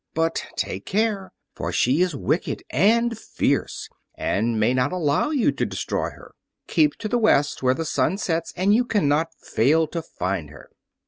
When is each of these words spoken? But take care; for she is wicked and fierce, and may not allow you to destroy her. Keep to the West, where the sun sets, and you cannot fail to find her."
But 0.15 0.47
take 0.55 0.87
care; 0.87 1.31
for 1.53 1.71
she 1.71 2.01
is 2.01 2.15
wicked 2.15 2.63
and 2.71 3.15
fierce, 3.15 3.87
and 4.15 4.59
may 4.59 4.73
not 4.73 4.91
allow 4.91 5.29
you 5.29 5.51
to 5.51 5.63
destroy 5.63 6.09
her. 6.09 6.33
Keep 6.65 6.95
to 6.95 7.07
the 7.07 7.19
West, 7.19 7.61
where 7.61 7.75
the 7.75 7.85
sun 7.85 8.17
sets, 8.17 8.51
and 8.57 8.73
you 8.73 8.83
cannot 8.83 9.27
fail 9.37 9.85
to 9.89 10.01
find 10.01 10.49
her." 10.49 10.71